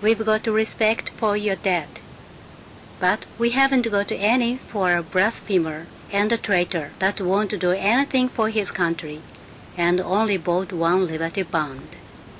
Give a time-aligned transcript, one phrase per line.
[0.00, 1.88] We've got respect for your dead,
[3.00, 8.28] but we haven't got any for a blasphemer and a traitor that won't do anything
[8.28, 9.20] for his country
[9.76, 11.96] and only bought one Liberty Bond."